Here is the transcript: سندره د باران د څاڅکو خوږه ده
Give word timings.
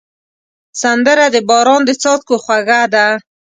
سندره 0.81 1.25
د 1.35 1.37
باران 1.49 1.81
د 1.85 1.89
څاڅکو 2.01 2.35
خوږه 2.43 2.81
ده 2.93 3.05